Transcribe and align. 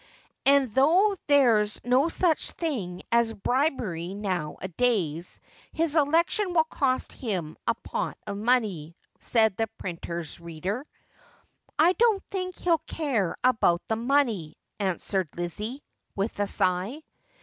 'And 0.47 0.73
though 0.73 1.15
there's 1.27 1.79
no 1.85 2.09
such 2.09 2.49
thing 2.53 3.03
as 3.11 3.35
bribery 3.35 4.15
now 4.15 4.57
a 4.59 4.67
days, 4.67 5.39
his 5.73 5.95
election 5.95 6.55
•will 6.55 6.67
cost 6.67 7.11
him 7.13 7.55
a 7.67 7.75
pot 7.75 8.17
of 8.25 8.35
money,' 8.35 8.95
said 9.19 9.55
the 9.57 9.67
printer's 9.77 10.39
reader.' 10.39 10.87
I 11.77 11.93
don't 11.93 12.23
think 12.31 12.55
he'll 12.55 12.79
care 12.87 13.37
about 13.43 13.83
the 13.87 13.95
money,' 13.95 14.57
answered 14.79 15.29
Lizzie, 15.35 15.83
with 16.15 16.39
a 16.39 16.47
sigh. 16.47 17.03